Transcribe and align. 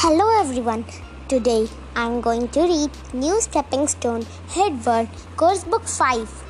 Hello 0.00 0.24
everyone. 0.40 0.82
Today 1.30 1.68
I 1.96 2.02
am 2.08 2.20
going 2.20 2.46
to 2.56 2.60
read 2.72 2.98
New 3.12 3.40
Stepping 3.40 3.88
Stone 3.88 4.26
Headword 4.56 5.08
Course 5.36 5.64
Book 5.64 5.88
5. 5.88 6.44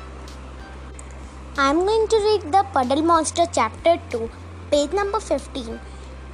I 1.57 1.69
am 1.71 1.79
going 1.87 2.07
to 2.09 2.17
read 2.25 2.51
the 2.51 2.61
Puddle 2.73 3.01
Monster 3.01 3.45
Chapter 3.51 3.95
2, 4.11 4.29
page 4.69 4.91
number 4.91 5.19
15. 5.19 5.79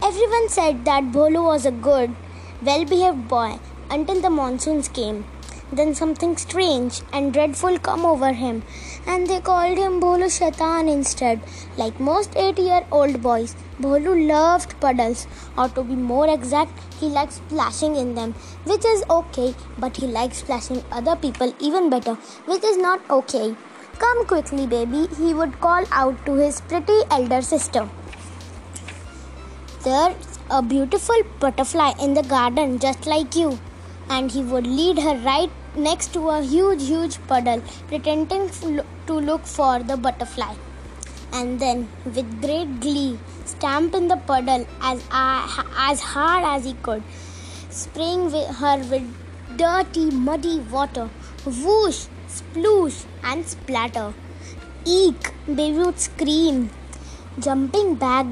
Everyone 0.04 0.50
said 0.50 0.84
that 0.84 1.06
Bholu 1.14 1.46
was 1.46 1.66
a 1.66 1.72
good, 1.72 2.14
well 2.62 2.84
behaved 2.84 3.30
boy 3.30 3.60
until 3.90 4.20
the 4.20 4.30
monsoons 4.30 4.90
came. 4.90 5.24
Then 5.72 5.96
something 5.96 6.38
strange 6.38 7.02
and 7.12 7.34
dreadful 7.34 7.80
come 7.80 8.06
over 8.06 8.32
him, 8.32 8.64
and 9.08 9.28
they 9.28 9.42
called 9.42 9.78
him 9.78 10.00
Bholu 10.00 10.30
Shaitan 10.30 10.88
instead. 10.88 11.42
Like 11.76 12.00
most 12.00 12.36
eight-year-old 12.36 13.22
boys, 13.22 13.56
Bholu 13.82 14.28
loved 14.28 14.80
puddles, 14.80 15.28
or 15.58 15.68
to 15.70 15.84
be 15.84 15.96
more 15.96 16.30
exact, 16.30 16.72
he 17.00 17.08
liked 17.08 17.34
splashing 17.34 17.96
in 17.96 18.16
them, 18.16 18.34
which 18.64 18.86
is 18.86 19.04
okay, 19.10 19.54
but 19.78 19.98
he 19.98 20.08
likes 20.08 20.38
splashing 20.38 20.84
other 20.92 21.16
people 21.16 21.54
even 21.60 21.90
better, 21.90 22.14
which 22.46 22.64
is 22.64 22.78
not 22.78 23.02
okay. 23.10 23.56
Come 23.98 24.26
quickly, 24.26 24.68
baby, 24.68 25.08
he 25.18 25.34
would 25.34 25.60
call 25.62 25.84
out 25.92 26.26
to 26.26 26.34
his 26.34 26.62
pretty 26.62 27.00
elder 27.10 27.42
sister. 27.42 27.90
There's 29.84 30.40
a 30.50 30.62
beautiful 30.62 31.16
butterfly 31.40 31.94
in 32.00 32.14
the 32.14 32.24
garden 32.24 32.80
just 32.80 33.06
like 33.08 33.36
you 33.36 33.60
and 34.10 34.32
he 34.32 34.44
would 34.44 34.68
lead 34.68 35.00
her 35.00 35.16
right 35.18 35.52
next 35.76 36.14
to 36.14 36.30
a 36.30 36.42
huge, 36.42 36.88
huge 36.88 37.20
puddle, 37.28 37.62
pretending 37.88 38.50
to 39.08 39.14
look 39.14 39.46
for 39.46 39.80
the 39.80 39.98
butterfly. 39.98 40.54
And 41.34 41.60
then, 41.60 41.90
with 42.06 42.42
great 42.42 42.80
glee, 42.80 43.20
stamp 43.46 43.94
in 43.94 44.08
the 44.08 44.18
puddle 44.18 44.66
as, 44.82 45.04
uh, 45.12 45.64
as 45.78 46.02
hard 46.02 46.44
as 46.46 46.66
he 46.66 46.74
could, 46.82 47.04
spraying 47.70 48.30
her 48.32 48.78
with 48.78 49.04
dirty, 49.58 50.12
muddy 50.12 50.60
water. 50.60 51.10
Whoosh, 51.46 52.08
sploosh, 52.28 53.06
and 53.24 53.46
splatter. 53.46 54.14
Eek! 54.86 55.34
Baby 55.48 55.78
would 55.78 56.00
scream, 56.00 56.70
jumping 57.38 57.96
back, 57.96 58.26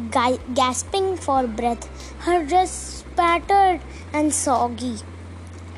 gasping 0.54 1.18
for 1.18 1.46
breath. 1.46 1.88
Her 2.22 2.46
dress 2.46 3.04
spattered 3.06 3.82
and 4.14 4.34
soggy. 4.34 4.98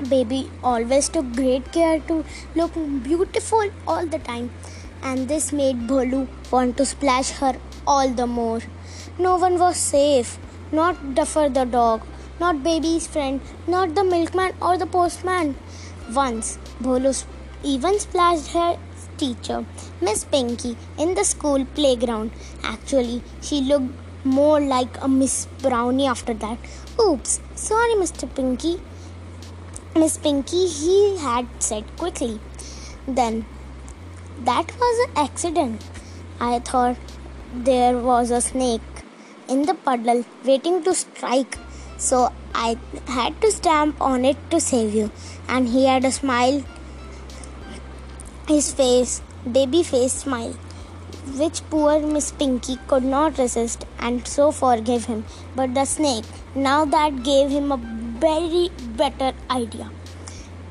Baby 0.09 0.51
always 0.61 1.07
took 1.07 1.31
great 1.33 1.71
care 1.71 1.99
to 2.01 2.25
look 2.53 2.73
beautiful 3.01 3.69
all 3.87 4.05
the 4.05 4.19
time, 4.19 4.51
and 5.01 5.29
this 5.29 5.53
made 5.53 5.87
Bholu 5.87 6.27
want 6.51 6.75
to 6.77 6.85
splash 6.85 7.29
her 7.31 7.55
all 7.87 8.09
the 8.09 8.27
more. 8.27 8.59
No 9.17 9.37
one 9.37 9.57
was 9.57 9.77
safe, 9.77 10.37
not 10.73 11.15
Duffer 11.15 11.47
the 11.47 11.63
dog, 11.63 12.01
not 12.41 12.61
baby's 12.61 13.07
friend, 13.07 13.39
not 13.67 13.95
the 13.95 14.03
milkman 14.03 14.51
or 14.61 14.77
the 14.77 14.85
postman. 14.85 15.55
Once, 16.13 16.59
Bholu 16.81 17.23
even 17.63 17.97
splashed 17.97 18.49
her 18.49 18.77
teacher, 19.17 19.65
Miss 20.01 20.25
Pinky, 20.25 20.75
in 20.97 21.15
the 21.15 21.23
school 21.23 21.63
playground. 21.73 22.31
Actually, 22.63 23.23
she 23.41 23.61
looked 23.61 23.93
more 24.25 24.59
like 24.59 25.01
a 25.01 25.07
Miss 25.07 25.47
Brownie 25.61 26.05
after 26.05 26.33
that. 26.33 26.57
Oops, 26.99 27.39
sorry, 27.55 27.93
Mr. 27.93 28.27
Pinky. 28.35 28.81
Miss 29.97 30.17
Pinky, 30.17 30.67
he 30.67 31.17
had 31.19 31.47
said 31.59 31.85
quickly. 31.95 32.41
Then, 33.07 33.45
that 34.43 34.69
was 34.77 35.07
an 35.07 35.13
accident. 35.15 35.85
I 36.37 36.59
thought 36.59 36.97
there 37.53 37.97
was 37.97 38.29
a 38.29 38.41
snake 38.41 38.81
in 39.47 39.61
the 39.61 39.73
puddle 39.73 40.25
waiting 40.43 40.83
to 40.83 40.93
strike, 40.93 41.57
so 41.97 42.33
I 42.53 42.77
had 43.07 43.39
to 43.39 43.51
stamp 43.53 44.01
on 44.01 44.25
it 44.25 44.35
to 44.51 44.59
save 44.59 44.93
you. 44.93 45.11
And 45.47 45.69
he 45.69 45.85
had 45.85 46.03
a 46.03 46.11
smile, 46.11 46.61
his 48.49 48.73
face, 48.73 49.21
baby 49.49 49.81
face 49.81 50.11
smile, 50.11 50.57
which 51.37 51.61
poor 51.69 52.01
Miss 52.01 52.33
Pinky 52.33 52.77
could 52.87 53.05
not 53.05 53.37
resist 53.37 53.85
and 53.99 54.27
so 54.27 54.51
forgave 54.51 55.05
him. 55.05 55.23
But 55.55 55.73
the 55.73 55.85
snake, 55.85 56.25
now 56.53 56.83
that 56.83 57.23
gave 57.23 57.49
him 57.49 57.71
a 57.71 57.77
very 58.23 58.69
better 58.97 59.33
idea. 59.49 59.91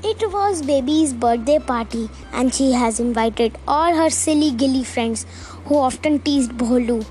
It 0.02 0.22
was 0.32 0.62
baby's 0.62 1.12
birthday 1.12 1.58
party, 1.58 2.08
and 2.32 2.54
she 2.54 2.72
has 2.72 3.00
invited 3.00 3.56
all 3.66 3.94
her 3.94 4.10
silly 4.10 4.50
gilly 4.50 4.84
friends 4.84 5.24
who 5.66 5.78
often 5.78 6.18
teased 6.20 6.52
Bholu. 6.58 7.06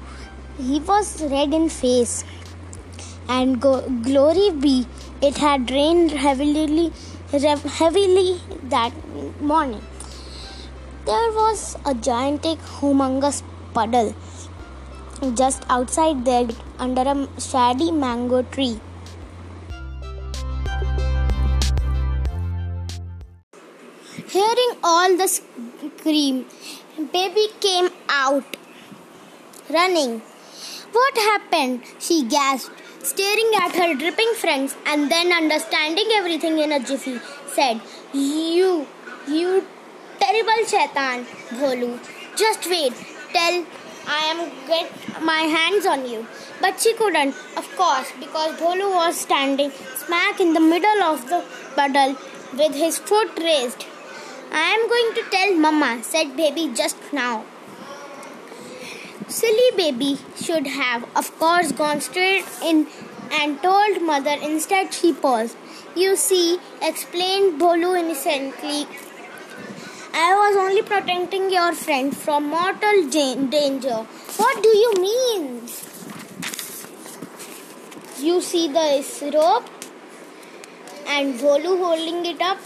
He 0.57 0.79
was 0.79 1.23
red 1.31 1.53
in 1.53 1.69
face, 1.69 2.23
and 3.27 3.59
go- 3.59 3.81
glory 4.09 4.51
be, 4.51 4.85
it 5.21 5.37
had 5.37 5.71
rained 5.71 6.11
heavily, 6.11 6.91
heavily 7.79 8.41
that 8.75 8.93
morning. 9.41 9.81
There 11.05 11.31
was 11.41 11.75
a 11.85 11.93
gigantic, 11.93 12.59
humongous 12.79 13.43
puddle 13.73 14.15
just 15.35 15.63
outside 15.69 16.25
there 16.25 16.47
under 16.79 17.01
a 17.01 17.27
shady 17.39 17.91
mango 17.91 18.41
tree. 18.43 18.79
All 24.93 25.17
the 25.21 25.27
scream, 25.27 26.45
baby 27.17 27.45
came 27.65 27.89
out 28.09 28.57
running. 29.69 30.21
What 30.97 31.15
happened? 31.29 31.83
She 31.99 32.17
gasped, 32.33 32.81
staring 33.11 33.51
at 33.61 33.75
her 33.81 33.93
dripping 34.01 34.33
friends, 34.41 34.75
and 34.85 35.11
then 35.11 35.31
understanding 35.41 36.09
everything 36.19 36.59
in 36.65 36.71
a 36.71 36.79
jiffy, 36.79 37.19
said, 37.55 37.81
You, 38.13 38.87
you 39.27 39.65
terrible 40.19 40.65
shaitan, 40.73 41.25
Bholu. 41.61 41.91
Just 42.43 42.69
wait, 42.69 42.93
tell 43.33 43.65
I 44.05 44.21
am 44.31 44.39
get 44.67 45.23
my 45.23 45.41
hands 45.55 45.85
on 45.85 46.05
you. 46.09 46.27
But 46.61 46.79
she 46.81 46.93
couldn't, 46.93 47.35
of 47.57 47.67
course, 47.77 48.11
because 48.19 48.59
Bholu 48.59 48.93
was 48.93 49.19
standing 49.19 49.71
smack 50.05 50.39
in 50.39 50.53
the 50.53 50.59
middle 50.59 51.03
of 51.03 51.27
the 51.29 51.43
puddle 51.75 52.15
with 52.57 52.75
his 52.75 52.97
foot 52.97 53.37
raised. 53.39 53.85
I 54.55 54.65
am 54.75 54.87
going 54.87 55.15
to 55.15 55.29
tell 55.31 55.55
Mama, 55.55 56.03
said 56.03 56.37
baby 56.37 56.71
just 56.75 56.97
now. 57.11 57.43
Silly 59.27 59.71
baby 59.75 60.19
should 60.39 60.67
have, 60.67 61.05
of 61.15 61.37
course, 61.39 61.71
gone 61.71 62.01
straight 62.01 62.45
in 62.63 62.85
and 63.31 63.59
told 63.63 64.01
mother. 64.03 64.35
Instead, 64.43 64.93
she 64.93 65.11
paused. 65.11 65.57
You 65.95 66.15
see, 66.15 66.59
explained 66.83 67.59
Bholu 67.59 67.97
innocently. 67.99 68.85
I 70.13 70.35
was 70.35 70.55
only 70.55 70.83
protecting 70.83 71.51
your 71.51 71.73
friend 71.73 72.15
from 72.15 72.49
mortal 72.49 73.09
danger. 73.09 74.05
What 74.37 74.61
do 74.61 74.69
you 74.69 74.93
mean? 74.99 75.61
You 78.19 78.39
see 78.41 78.67
this 78.67 79.23
rope 79.33 79.67
and 81.07 81.33
Bholu 81.39 81.79
holding 81.79 82.23
it 82.27 82.39
up 82.39 82.59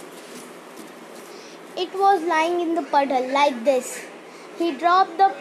it 1.86 1.94
was 1.94 2.24
lying 2.24 2.60
in 2.62 2.74
the 2.76 2.82
puddle 2.82 3.32
like 3.32 3.64
this. 3.64 4.04
He 4.58 4.72
dropped 4.72 5.18
the 5.18 5.34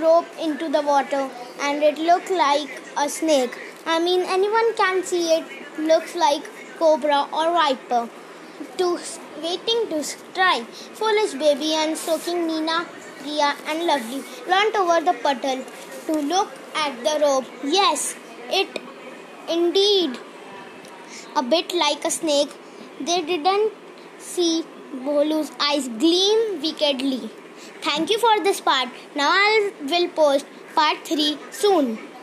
rope 0.00 0.26
into 0.40 0.68
the 0.68 0.82
water 0.82 1.30
and 1.60 1.82
it 1.82 1.98
looked 1.98 2.30
like 2.30 2.68
a 2.96 3.08
snake. 3.08 3.56
I 3.86 4.00
mean, 4.00 4.22
anyone 4.22 4.74
can 4.76 5.04
see 5.04 5.34
it 5.34 5.78
looks 5.78 6.14
like 6.16 6.42
cobra 6.78 7.28
or 7.32 7.52
viper. 7.52 8.08
To 8.78 8.98
waiting 9.42 9.88
to 9.90 10.02
strike. 10.02 10.66
Foolish 10.98 11.34
baby 11.34 11.74
and 11.74 11.96
soaking 11.96 12.46
Nina, 12.46 12.86
Ria, 13.24 13.54
and 13.68 13.86
Lovely 13.86 14.22
leant 14.48 14.76
over 14.76 15.00
the 15.04 15.16
puddle 15.22 15.64
to 16.06 16.12
look 16.12 16.50
at 16.74 16.92
the 17.04 17.24
rope. 17.24 17.44
Yes, 17.62 18.14
it 18.48 18.80
indeed 19.48 20.18
a 21.36 21.42
bit 21.42 21.74
like 21.74 22.04
a 22.04 22.10
snake. 22.10 22.50
They 23.00 23.20
didn't 23.22 23.72
see 24.18 24.53
Bholu's 24.94 25.50
eyes 25.60 25.88
gleam 25.88 26.60
wickedly. 26.60 27.30
Thank 27.82 28.10
you 28.10 28.18
for 28.18 28.42
this 28.42 28.60
part. 28.60 28.88
Now 29.14 29.30
I 29.30 29.72
will 29.82 30.08
post 30.08 30.46
part 30.74 31.06
3 31.06 31.38
soon. 31.50 31.98